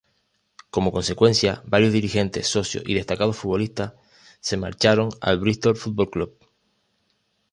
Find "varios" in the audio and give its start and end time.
1.63-1.93